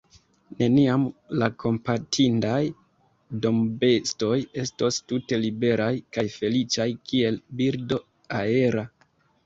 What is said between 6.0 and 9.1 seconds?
kaj feliĉaj kiel birdo aera.